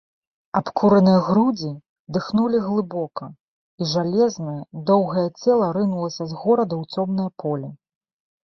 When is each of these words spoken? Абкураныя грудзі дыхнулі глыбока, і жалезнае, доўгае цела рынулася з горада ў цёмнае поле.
Абкураныя 0.59 1.19
грудзі 1.25 1.69
дыхнулі 2.15 2.61
глыбока, 2.67 3.25
і 3.81 3.91
жалезнае, 3.93 4.57
доўгае 4.91 5.27
цела 5.41 5.69
рынулася 5.79 6.23
з 6.33 6.39
горада 6.43 6.73
ў 6.81 6.99
цёмнае 6.99 7.29
поле. 7.47 7.69